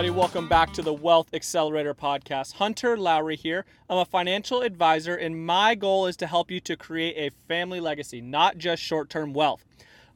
[0.00, 0.18] Everybody?
[0.18, 2.54] Welcome back to the Wealth Accelerator Podcast.
[2.54, 3.66] Hunter Lowry here.
[3.90, 7.80] I'm a financial advisor, and my goal is to help you to create a family
[7.80, 9.62] legacy, not just short term wealth.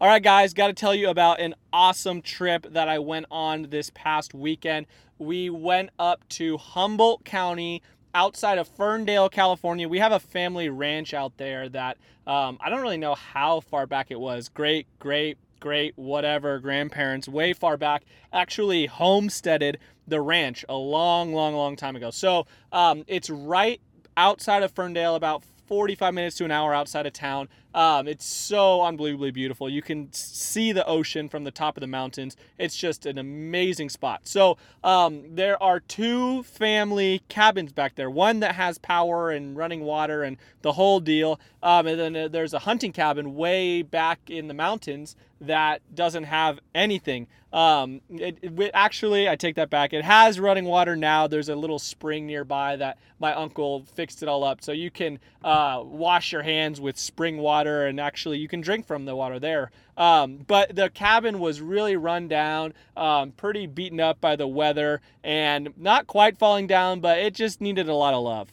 [0.00, 3.66] All right, guys, got to tell you about an awesome trip that I went on
[3.68, 4.86] this past weekend.
[5.18, 7.82] We went up to Humboldt County,
[8.14, 9.86] outside of Ferndale, California.
[9.86, 13.86] We have a family ranch out there that um, I don't really know how far
[13.86, 14.48] back it was.
[14.48, 21.54] Great, great great, whatever, grandparents way far back actually homesteaded the ranch a long, long,
[21.54, 22.10] long time ago.
[22.10, 23.80] So um, it's right
[24.16, 27.48] outside of Ferndale, about 45 minutes to an hour outside of town.
[27.74, 29.68] Um, it's so unbelievably beautiful.
[29.68, 32.36] You can see the ocean from the top of the mountains.
[32.56, 34.20] It's just an amazing spot.
[34.24, 38.08] So um, there are two family cabins back there.
[38.08, 41.40] One that has power and running water and the whole deal.
[41.62, 46.24] Um, and then uh, there's a hunting cabin way back in the mountains that doesn't
[46.24, 47.26] have anything.
[47.54, 49.92] Um, it, it, actually, I take that back.
[49.92, 51.28] It has running water now.
[51.28, 55.20] There's a little spring nearby that my uncle fixed it all up, so you can
[55.44, 59.38] uh, wash your hands with spring water, and actually you can drink from the water
[59.38, 59.70] there.
[59.96, 65.00] Um, but the cabin was really run down, um, pretty beaten up by the weather,
[65.22, 68.50] and not quite falling down, but it just needed a lot of love.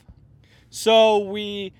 [0.70, 1.74] So we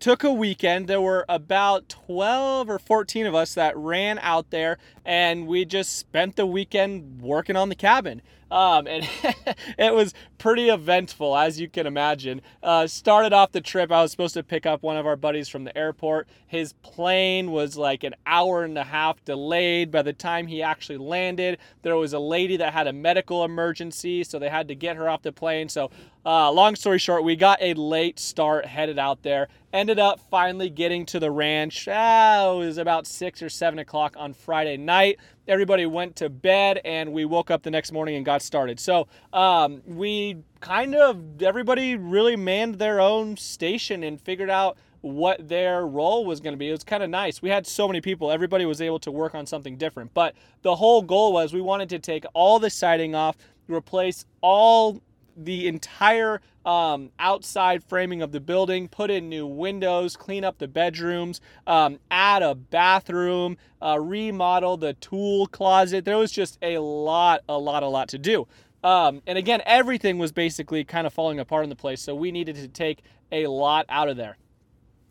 [0.00, 0.88] took a weekend.
[0.88, 5.98] There were about 12 or 14 of us that ran out there and we just
[5.98, 8.22] spent the weekend working on the cabin.
[8.50, 9.08] Um, and
[9.78, 12.40] it was pretty eventful, as you can imagine.
[12.62, 15.48] Uh, started off the trip, I was supposed to pick up one of our buddies
[15.48, 16.28] from the airport.
[16.46, 20.98] His plane was like an hour and a half delayed by the time he actually
[20.98, 21.58] landed.
[21.82, 25.08] There was a lady that had a medical emergency, so they had to get her
[25.08, 25.68] off the plane.
[25.68, 25.90] So,
[26.24, 29.48] uh, long story short, we got a late start headed out there.
[29.72, 31.86] Ended up finally getting to the ranch.
[31.90, 36.80] Ah, it was about six or seven o'clock on Friday night everybody went to bed
[36.84, 38.78] and we woke up the next morning and got started.
[38.78, 45.48] So um, we kind of, everybody really manned their own station and figured out what
[45.48, 46.68] their role was going to be.
[46.68, 47.40] It was kind of nice.
[47.40, 50.12] We had so many people, everybody was able to work on something different.
[50.12, 53.36] But the whole goal was we wanted to take all the siding off,
[53.68, 55.00] replace all
[55.38, 60.68] the entire um, outside framing of the building, put in new windows, clean up the
[60.68, 66.04] bedrooms, um, add a bathroom, uh, remodel the tool closet.
[66.04, 68.46] There was just a lot, a lot, a lot to do.
[68.84, 72.30] Um, and again, everything was basically kind of falling apart in the place, so we
[72.30, 74.36] needed to take a lot out of there.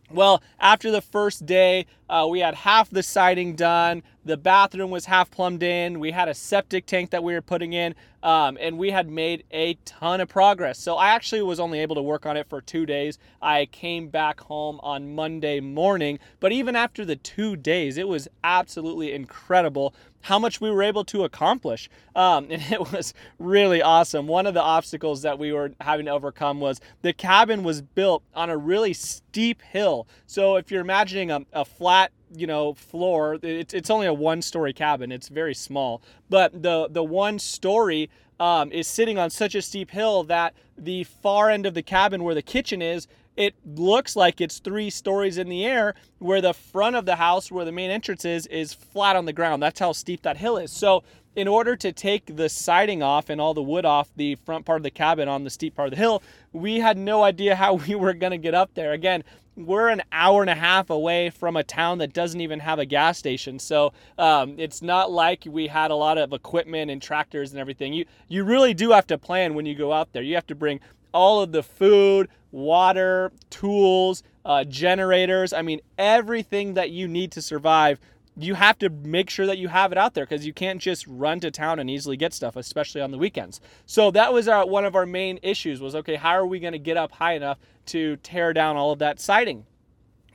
[0.09, 4.03] Well, after the first day, uh, we had half the siding done.
[4.25, 5.99] The bathroom was half plumbed in.
[5.99, 9.45] We had a septic tank that we were putting in, um, and we had made
[9.51, 10.79] a ton of progress.
[10.79, 13.17] So I actually was only able to work on it for two days.
[13.41, 18.27] I came back home on Monday morning, but even after the two days, it was
[18.43, 21.89] absolutely incredible how much we were able to accomplish.
[22.15, 24.27] Um, and it was really awesome.
[24.27, 28.23] One of the obstacles that we were having to overcome was the cabin was built
[28.35, 30.07] on a really steep hill.
[30.25, 31.96] So if you're imagining a, a flat
[32.33, 33.37] you know floor.
[33.41, 35.11] It's, it's only a one story cabin.
[35.11, 36.01] It's very small.
[36.29, 38.09] But the the one story
[38.39, 42.23] um, is sitting on such a steep hill that the far end of the cabin
[42.23, 43.07] where the kitchen is
[43.37, 47.51] it looks like it's three stories in the air where the front of the house
[47.51, 49.61] where the main entrance is is flat on the ground.
[49.61, 50.71] That's how steep that hill is.
[50.71, 51.03] So
[51.35, 54.77] in order to take the siding off and all the wood off the front part
[54.77, 57.73] of the cabin on the steep part of the hill we had no idea how
[57.87, 58.91] we were going to get up there.
[58.91, 59.23] Again
[59.57, 62.85] we're an hour and a half away from a town that doesn't even have a
[62.85, 63.57] gas station.
[63.57, 67.91] So um, it's not like we had a lot of equipment and tractors and everything.
[67.91, 70.21] You you really do have to plan when you go out there.
[70.21, 70.79] You have to bring
[71.13, 75.51] all of the food, water, tools, uh, generators.
[75.53, 77.99] I mean, everything that you need to survive
[78.39, 81.05] you have to make sure that you have it out there because you can't just
[81.07, 83.59] run to town and easily get stuff, especially on the weekends.
[83.85, 86.73] So that was our, one of our main issues was okay, how are we going
[86.73, 87.57] to get up high enough
[87.87, 89.65] to tear down all of that siding?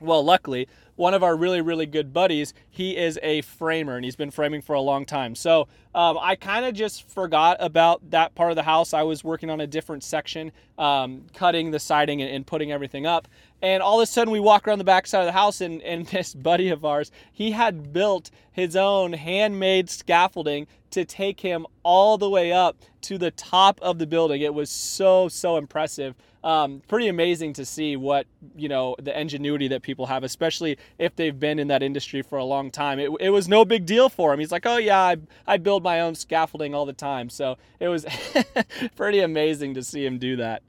[0.01, 4.15] Well, luckily, one of our really, really good buddies, he is a framer and he's
[4.15, 5.35] been framing for a long time.
[5.35, 8.93] So um, I kind of just forgot about that part of the house.
[8.93, 13.05] I was working on a different section, um, cutting the siding and, and, putting everything
[13.05, 13.27] up.
[13.61, 15.81] And all of a sudden, we walk around the back side of the house, and,
[15.83, 21.65] and this buddy of ours, he had built his own handmade scaffolding to take him
[21.83, 24.41] all the way up to the top of the building.
[24.41, 29.67] It was so, so impressive um, pretty amazing to see what you know the ingenuity
[29.69, 32.99] that people have, especially if they've been in that industry for a long time.
[32.99, 34.39] It, it was no big deal for him.
[34.39, 35.17] He's like, oh yeah, I,
[35.47, 37.29] I build my own scaffolding all the time.
[37.29, 38.05] So it was
[38.95, 40.63] pretty amazing to see him do that.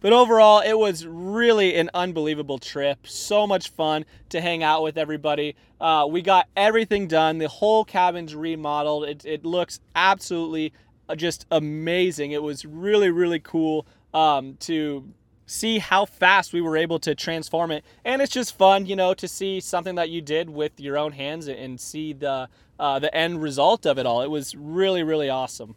[0.00, 3.06] But overall, it was really an unbelievable trip.
[3.06, 5.56] So much fun to hang out with everybody.
[5.80, 7.38] Uh, we got everything done.
[7.38, 9.04] The whole cabin's remodeled.
[9.04, 10.74] It, it looks absolutely
[11.08, 12.32] uh, just amazing.
[12.32, 15.12] It was really, really cool um, to
[15.46, 17.84] see how fast we were able to transform it.
[18.04, 21.12] And it's just fun, you know, to see something that you did with your own
[21.12, 24.22] hands and see the uh, the end result of it all.
[24.22, 25.76] It was really, really awesome.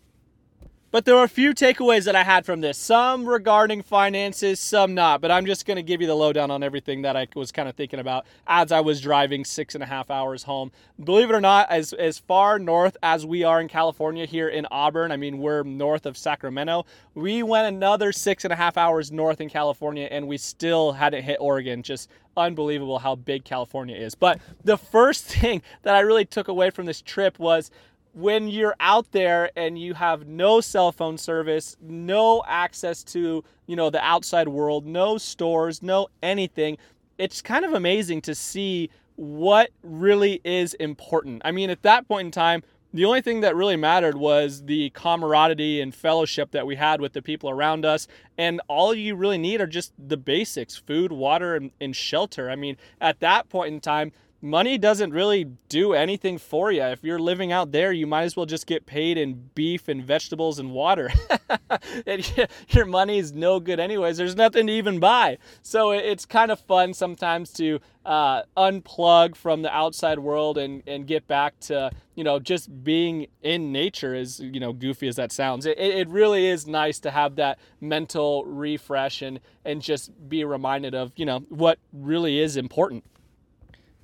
[0.90, 4.94] But there were a few takeaways that I had from this, some regarding finances, some
[4.94, 5.20] not.
[5.20, 7.68] But I'm just going to give you the lowdown on everything that I was kind
[7.68, 10.72] of thinking about as I was driving six and a half hours home.
[11.04, 14.66] Believe it or not, as, as far north as we are in California here in
[14.72, 16.86] Auburn, I mean, we're north of Sacramento,
[17.16, 21.24] we went another six and a half hours north in California and we still hadn't
[21.24, 21.84] hit Oregon.
[21.84, 24.16] Just unbelievable how big California is.
[24.16, 27.72] But the first thing that I really took away from this trip was
[28.18, 33.76] when you're out there and you have no cell phone service, no access to, you
[33.76, 36.80] know, the outside world, no stores, no anything,
[37.20, 41.44] it's kind of amazing to see what really is important.
[41.46, 44.90] I mean, at that point in time, the only thing that really mattered was the
[44.92, 48.08] camaraderie and fellowship that we had with the people around us.
[48.36, 52.50] And all you really need are just the basics food, water, and, and shelter.
[52.50, 54.12] I mean, at that point in time,
[54.48, 56.82] money doesn't really do anything for you.
[56.84, 60.04] If you're living out there, you might as well just get paid in beef and
[60.04, 61.12] vegetables and water.
[62.08, 62.34] and
[62.70, 64.18] your money is no good, anyways.
[64.18, 65.38] There's nothing to even buy.
[65.62, 71.06] So it's kind of fun sometimes to uh, unplug from the outside world and, and
[71.06, 75.32] get back to, you know, just being in nature, as, you know, goofy as that
[75.32, 75.66] sounds.
[75.66, 80.96] It, it really is nice to have that mental refresh and, and just be reminded
[80.96, 83.04] of, you know, what really is important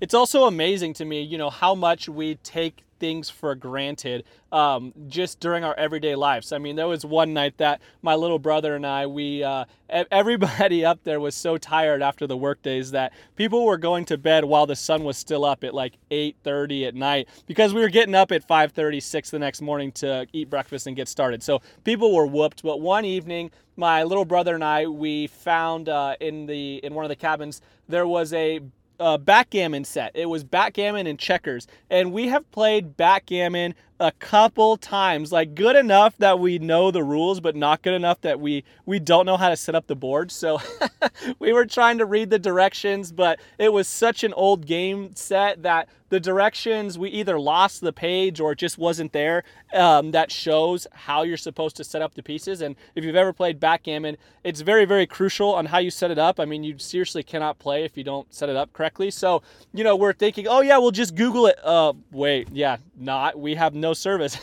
[0.01, 4.23] it's also amazing to me, you know, how much we take things for granted
[4.53, 6.53] um, just during our everyday lives.
[6.53, 10.85] I mean, there was one night that my little brother and I, we, uh, everybody
[10.85, 14.45] up there was so tired after the work days that people were going to bed
[14.45, 18.15] while the sun was still up at like 8:30 at night because we were getting
[18.15, 21.43] up at 5:30, 6 the next morning to eat breakfast and get started.
[21.43, 22.63] So people were whooped.
[22.63, 27.03] But one evening, my little brother and I, we found uh, in the in one
[27.03, 27.59] of the cabins
[27.89, 28.61] there was a
[28.99, 30.11] uh, backgammon set.
[30.13, 31.67] It was backgammon and checkers.
[31.89, 37.01] And we have played backgammon a couple times, like good enough that we know the
[37.01, 39.95] rules, but not good enough that we we don't know how to set up the
[39.95, 40.29] board.
[40.29, 40.59] So
[41.39, 45.63] we were trying to read the directions, but it was such an old game set
[45.63, 50.31] that the directions we either lost the page or it just wasn't there um, that
[50.31, 52.61] shows how you're supposed to set up the pieces.
[52.61, 56.19] And if you've ever played backgammon it's very very crucial on how you set it
[56.19, 56.39] up.
[56.39, 59.09] I mean you seriously cannot play if you don't set it up correctly.
[59.09, 59.41] So
[59.73, 61.57] you know we're thinking oh yeah we'll just google it.
[61.63, 63.39] Uh wait yeah not.
[63.39, 64.37] We have no service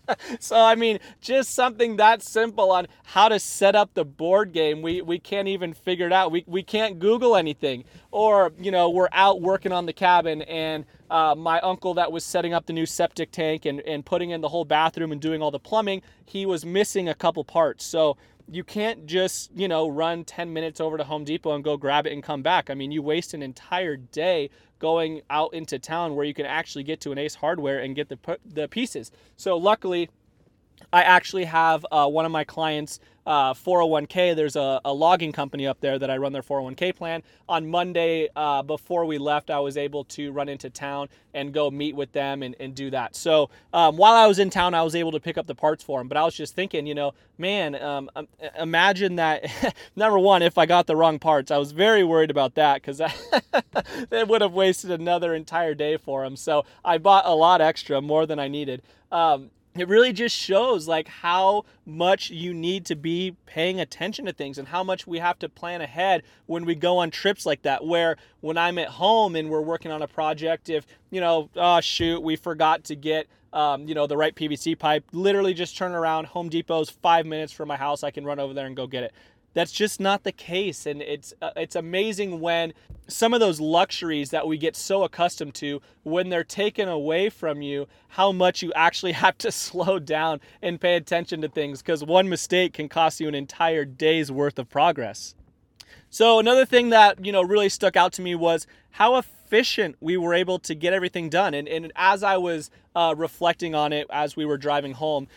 [0.40, 4.82] so i mean just something that simple on how to set up the board game
[4.82, 8.90] we we can't even figure it out we, we can't google anything or you know
[8.90, 12.72] we're out working on the cabin and uh, my uncle that was setting up the
[12.72, 16.02] new septic tank and, and putting in the whole bathroom and doing all the plumbing,
[16.24, 17.84] he was missing a couple parts.
[17.84, 18.16] So
[18.50, 22.06] you can't just, you know, run 10 minutes over to Home Depot and go grab
[22.06, 22.70] it and come back.
[22.70, 26.84] I mean, you waste an entire day going out into town where you can actually
[26.84, 29.10] get to an Ace Hardware and get the, the pieces.
[29.36, 30.10] So luckily,
[30.92, 34.36] I actually have uh, one of my clients' uh, 401k.
[34.36, 37.22] There's a, a, logging company up there that I run their 401k plan.
[37.48, 41.70] On Monday, uh, before we left, I was able to run into town and go
[41.70, 43.16] meet with them and, and do that.
[43.16, 45.82] So um, while I was in town, I was able to pick up the parts
[45.82, 46.08] for them.
[46.08, 48.08] But I was just thinking, you know, man, um,
[48.58, 49.74] imagine that.
[49.96, 53.00] number one, if I got the wrong parts, I was very worried about that because
[53.00, 56.36] it would have wasted another entire day for them.
[56.36, 58.82] So I bought a lot extra, more than I needed.
[59.10, 64.32] Um, it really just shows like how much you need to be paying attention to
[64.32, 67.62] things and how much we have to plan ahead when we go on trips like
[67.62, 71.48] that where when i'm at home and we're working on a project if you know
[71.56, 75.76] oh shoot we forgot to get um, you know the right pvc pipe literally just
[75.76, 78.76] turn around home depot's five minutes from my house i can run over there and
[78.76, 79.14] go get it
[79.56, 80.84] that's just not the case.
[80.84, 82.74] And it's uh, it's amazing when
[83.08, 87.62] some of those luxuries that we get so accustomed to when they're taken away from
[87.62, 92.04] you how much you actually have to slow down and pay attention to things because
[92.04, 95.34] one mistake can cost you an entire day's worth of progress.
[96.10, 100.18] So another thing that you know really stuck out to me was how efficient we
[100.18, 101.54] were able to get everything done.
[101.54, 105.28] And, and as i was uh, reflecting on it as we were driving home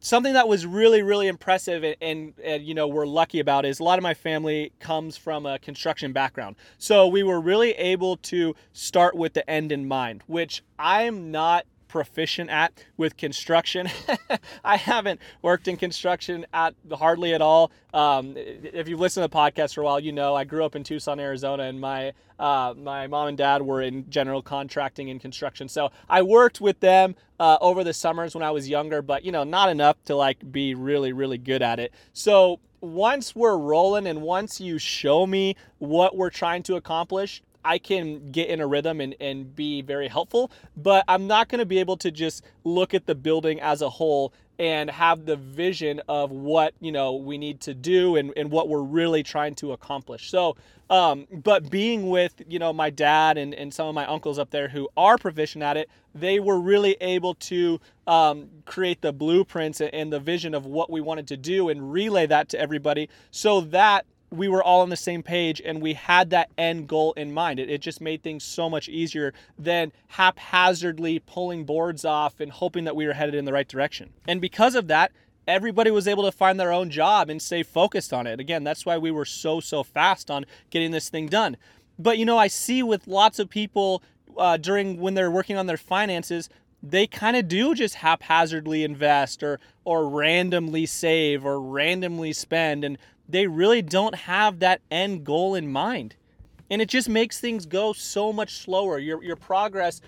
[0.00, 3.80] something that was really really impressive and, and, and, you know we're lucky about is
[3.80, 6.56] a lot of my family comes from a construction background.
[6.78, 11.66] So we were really able to start with the end in mind which i'm not
[11.88, 13.88] proficient at with construction.
[14.64, 17.70] I haven't worked in construction at hardly at all.
[17.92, 20.76] Um, if you've listened to the podcast for a while, you know I grew up
[20.76, 25.20] in Tucson, Arizona, and my uh, my mom and dad were in general contracting and
[25.20, 25.68] construction.
[25.68, 29.32] So I worked with them uh, over the summers when I was younger, but you
[29.32, 31.92] know not enough to like be really really good at it.
[32.12, 37.78] So once we're rolling and once you show me what we're trying to accomplish, I
[37.78, 41.66] can get in a rhythm and, and be very helpful, but I'm not going to
[41.66, 46.00] be able to just look at the building as a whole and have the vision
[46.08, 49.72] of what you know we need to do and, and what we're really trying to
[49.72, 50.30] accomplish.
[50.30, 50.56] So
[50.90, 54.50] um, but being with you know my dad and, and some of my uncles up
[54.50, 59.80] there who are proficient at it they were really able to um, create the blueprints
[59.80, 63.60] and the vision of what we wanted to do and relay that to everybody so
[63.60, 67.32] that we were all on the same page and we had that end goal in
[67.32, 67.58] mind.
[67.58, 72.84] It, it, just made things so much easier than haphazardly pulling boards off and hoping
[72.84, 74.10] that we were headed in the right direction.
[74.26, 75.12] And because of that,
[75.46, 78.38] everybody was able to find their own job and stay focused on it.
[78.38, 81.56] Again, that's why we were so, so fast on getting this thing done.
[81.98, 84.02] But you know, I see with lots of people
[84.36, 86.48] uh, during when they're working on their finances,
[86.82, 92.98] they kind of do just haphazardly invest or or randomly save or randomly spend and
[93.28, 96.16] they really don't have that end goal in mind.
[96.70, 98.98] And it just makes things go so much slower.
[98.98, 100.00] Your, your progress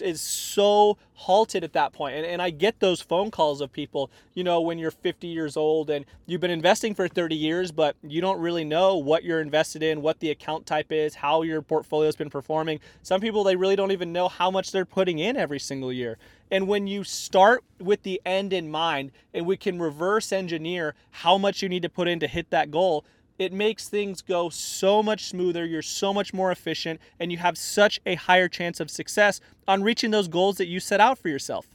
[0.00, 2.14] is so halted at that point.
[2.14, 5.56] And, and I get those phone calls of people, you know, when you're 50 years
[5.56, 9.40] old and you've been investing for 30 years, but you don't really know what you're
[9.40, 12.80] invested in, what the account type is, how your portfolio's been performing.
[13.02, 16.18] Some people, they really don't even know how much they're putting in every single year.
[16.50, 21.36] And when you start with the end in mind and we can reverse engineer how
[21.36, 23.04] much you need to put in to hit that goal,
[23.38, 25.64] it makes things go so much smoother.
[25.64, 29.82] You're so much more efficient, and you have such a higher chance of success on
[29.82, 31.68] reaching those goals that you set out for yourself.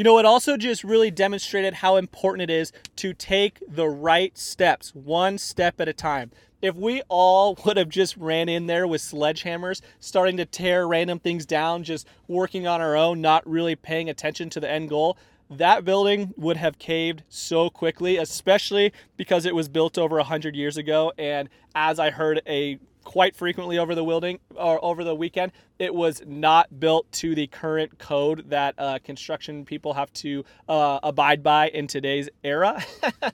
[0.00, 4.36] You know, it also just really demonstrated how important it is to take the right
[4.38, 6.30] steps, one step at a time.
[6.62, 11.18] If we all would have just ran in there with sledgehammers, starting to tear random
[11.18, 15.18] things down, just working on our own, not really paying attention to the end goal,
[15.50, 20.76] that building would have caved so quickly, especially because it was built over 100 years
[20.76, 21.12] ago.
[21.18, 25.94] And as I heard a quite frequently over the building or over the weekend, it
[25.94, 31.42] was not built to the current code that uh, construction people have to uh, abide
[31.42, 32.82] by in today's era.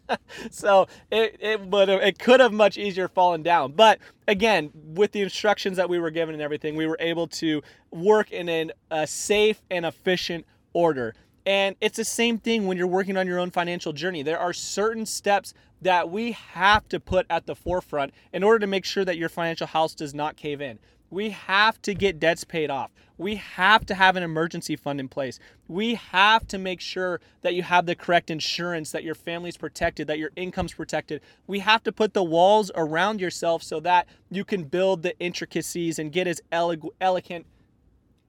[0.51, 3.73] so it it would it could have much easier fallen down.
[3.73, 7.63] But again, with the instructions that we were given and everything, we were able to
[7.91, 11.15] work in an, a safe and efficient order.
[11.47, 14.25] And it's the same thing when you're working on your own financial journey.
[14.25, 18.67] There are certain steps that we have to put at the forefront in order to
[18.67, 20.81] make sure that your financial house does not cave in.
[21.09, 22.91] We have to get debts paid off.
[23.17, 25.39] We have to have an emergency fund in place.
[25.69, 30.09] We have to make sure that you have the correct insurance, that your family's protected,
[30.09, 31.23] that your income's protected.
[31.47, 35.99] We have to put the walls around yourself so that you can build the intricacies
[35.99, 37.47] and get as elegant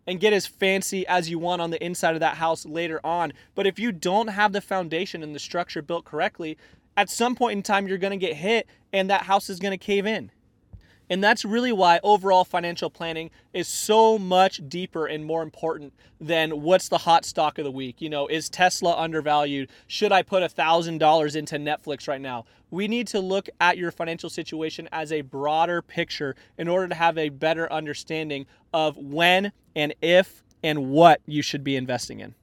[0.07, 3.33] and get as fancy as you want on the inside of that house later on.
[3.53, 6.57] But if you don't have the foundation and the structure built correctly,
[6.95, 9.77] at some point in time, you're going to get hit and that house is going
[9.77, 10.31] to cave in.
[11.09, 16.61] And that's really why overall financial planning is so much deeper and more important than
[16.61, 18.01] what's the hot stock of the week.
[18.01, 19.69] You know, is Tesla undervalued?
[19.87, 22.45] Should I put $1,000 into Netflix right now?
[22.69, 26.95] We need to look at your financial situation as a broader picture in order to
[26.95, 32.35] have a better understanding of when and if and what you should be investing in.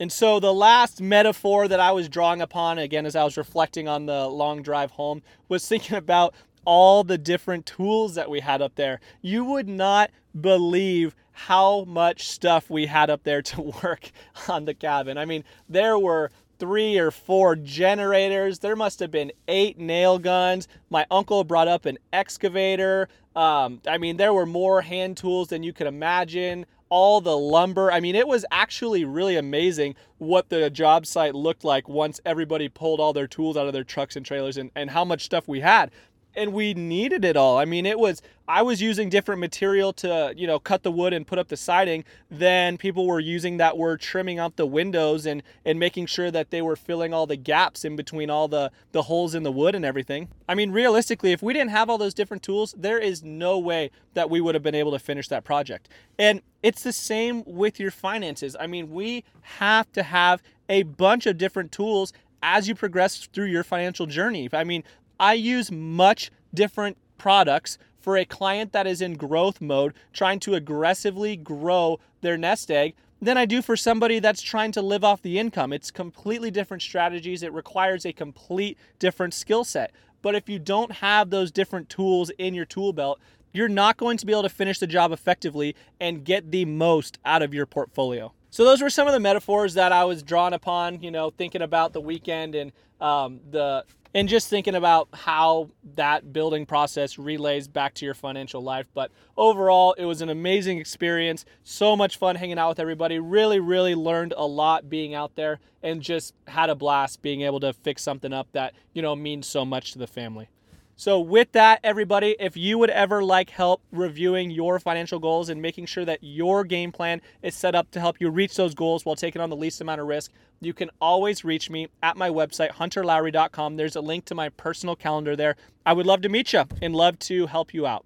[0.00, 3.86] And so the last metaphor that I was drawing upon, again, as I was reflecting
[3.86, 6.34] on the long drive home, was thinking about
[6.64, 9.00] all the different tools that we had up there.
[9.20, 14.10] You would not believe how much stuff we had up there to work
[14.48, 15.18] on the cabin.
[15.18, 18.60] I mean, there were three or four generators.
[18.60, 20.68] There must have been eight nail guns.
[20.90, 23.08] My uncle brought up an excavator.
[23.34, 26.66] Um, I mean, there were more hand tools than you could imagine.
[26.88, 27.90] All the lumber.
[27.90, 32.68] I mean, it was actually really amazing what the job site looked like once everybody
[32.68, 35.48] pulled all their tools out of their trucks and trailers and, and how much stuff
[35.48, 35.90] we had
[36.34, 37.58] and we needed it all.
[37.58, 41.12] I mean, it was I was using different material to, you know, cut the wood
[41.12, 45.26] and put up the siding than people were using that were trimming out the windows
[45.26, 48.70] and and making sure that they were filling all the gaps in between all the
[48.92, 50.28] the holes in the wood and everything.
[50.48, 53.90] I mean, realistically, if we didn't have all those different tools, there is no way
[54.14, 55.88] that we would have been able to finish that project.
[56.18, 58.56] And it's the same with your finances.
[58.58, 62.12] I mean, we have to have a bunch of different tools
[62.42, 64.48] as you progress through your financial journey.
[64.52, 64.82] I mean,
[65.18, 70.54] I use much different products for a client that is in growth mode, trying to
[70.54, 75.22] aggressively grow their nest egg, than I do for somebody that's trying to live off
[75.22, 75.72] the income.
[75.72, 77.44] It's completely different strategies.
[77.44, 79.92] It requires a complete different skill set.
[80.22, 83.20] But if you don't have those different tools in your tool belt,
[83.52, 87.18] you're not going to be able to finish the job effectively and get the most
[87.24, 88.32] out of your portfolio.
[88.50, 91.62] So those were some of the metaphors that I was drawn upon, you know, thinking
[91.62, 97.68] about the weekend and um, the and just thinking about how that building process relays
[97.68, 98.86] back to your financial life.
[98.94, 101.44] But overall, it was an amazing experience.
[101.62, 103.18] So much fun hanging out with everybody.
[103.18, 107.60] Really, really learned a lot being out there and just had a blast being able
[107.60, 110.48] to fix something up that, you know, means so much to the family.
[110.94, 115.60] So, with that, everybody, if you would ever like help reviewing your financial goals and
[115.60, 119.04] making sure that your game plan is set up to help you reach those goals
[119.04, 120.30] while taking on the least amount of risk,
[120.60, 123.76] you can always reach me at my website, hunterlowry.com.
[123.76, 125.56] There's a link to my personal calendar there.
[125.84, 128.04] I would love to meet you and love to help you out.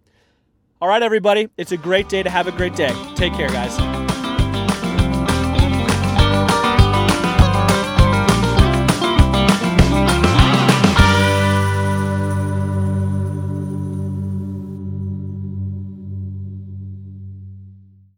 [0.81, 2.95] All right, everybody, it's a great day to have a great day.
[3.15, 4.06] Take care, guys.